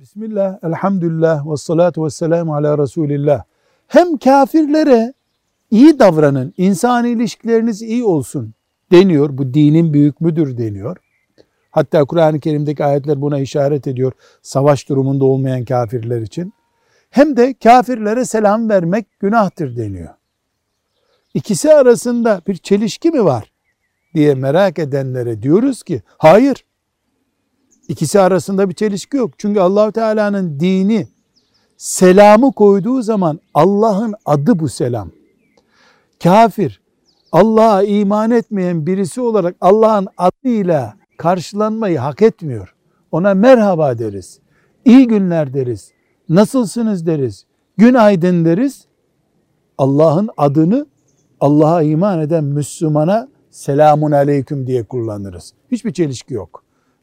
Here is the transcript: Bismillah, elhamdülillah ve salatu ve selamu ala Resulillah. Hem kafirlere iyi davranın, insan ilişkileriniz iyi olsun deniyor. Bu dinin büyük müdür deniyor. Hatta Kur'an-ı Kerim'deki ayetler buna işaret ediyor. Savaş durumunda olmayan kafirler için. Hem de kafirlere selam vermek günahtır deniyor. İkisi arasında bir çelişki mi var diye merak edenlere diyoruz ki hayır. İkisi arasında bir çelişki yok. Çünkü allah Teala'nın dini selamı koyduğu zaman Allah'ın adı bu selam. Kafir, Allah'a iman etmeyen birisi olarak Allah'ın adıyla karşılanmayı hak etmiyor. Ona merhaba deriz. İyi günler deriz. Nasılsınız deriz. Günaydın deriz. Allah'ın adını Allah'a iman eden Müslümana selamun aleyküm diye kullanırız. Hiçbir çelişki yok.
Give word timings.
Bismillah, 0.00 0.58
elhamdülillah 0.62 1.50
ve 1.52 1.56
salatu 1.56 2.04
ve 2.04 2.10
selamu 2.10 2.54
ala 2.54 2.78
Resulillah. 2.78 3.42
Hem 3.86 4.16
kafirlere 4.16 5.14
iyi 5.70 5.98
davranın, 5.98 6.54
insan 6.56 7.04
ilişkileriniz 7.04 7.82
iyi 7.82 8.04
olsun 8.04 8.54
deniyor. 8.92 9.38
Bu 9.38 9.54
dinin 9.54 9.92
büyük 9.92 10.20
müdür 10.20 10.58
deniyor. 10.58 10.96
Hatta 11.70 12.04
Kur'an-ı 12.04 12.40
Kerim'deki 12.40 12.84
ayetler 12.84 13.20
buna 13.20 13.38
işaret 13.38 13.86
ediyor. 13.86 14.12
Savaş 14.42 14.88
durumunda 14.88 15.24
olmayan 15.24 15.64
kafirler 15.64 16.20
için. 16.20 16.52
Hem 17.10 17.36
de 17.36 17.54
kafirlere 17.54 18.24
selam 18.24 18.68
vermek 18.68 19.20
günahtır 19.20 19.76
deniyor. 19.76 20.14
İkisi 21.34 21.74
arasında 21.74 22.40
bir 22.46 22.56
çelişki 22.56 23.10
mi 23.10 23.24
var 23.24 23.52
diye 24.14 24.34
merak 24.34 24.78
edenlere 24.78 25.42
diyoruz 25.42 25.82
ki 25.82 26.02
hayır. 26.18 26.64
İkisi 27.90 28.20
arasında 28.20 28.68
bir 28.68 28.74
çelişki 28.74 29.16
yok. 29.16 29.30
Çünkü 29.38 29.60
allah 29.60 29.90
Teala'nın 29.90 30.60
dini 30.60 31.08
selamı 31.76 32.52
koyduğu 32.52 33.02
zaman 33.02 33.40
Allah'ın 33.54 34.14
adı 34.24 34.58
bu 34.58 34.68
selam. 34.68 35.10
Kafir, 36.22 36.80
Allah'a 37.32 37.82
iman 37.82 38.30
etmeyen 38.30 38.86
birisi 38.86 39.20
olarak 39.20 39.56
Allah'ın 39.60 40.08
adıyla 40.16 40.94
karşılanmayı 41.18 41.98
hak 41.98 42.22
etmiyor. 42.22 42.74
Ona 43.12 43.34
merhaba 43.34 43.98
deriz. 43.98 44.40
İyi 44.84 45.06
günler 45.06 45.54
deriz. 45.54 45.92
Nasılsınız 46.28 47.06
deriz. 47.06 47.46
Günaydın 47.76 48.44
deriz. 48.44 48.84
Allah'ın 49.78 50.30
adını 50.36 50.86
Allah'a 51.40 51.82
iman 51.82 52.20
eden 52.20 52.44
Müslümana 52.44 53.28
selamun 53.50 54.10
aleyküm 54.10 54.66
diye 54.66 54.84
kullanırız. 54.84 55.52
Hiçbir 55.70 55.92
çelişki 55.92 56.34
yok. 56.34 56.69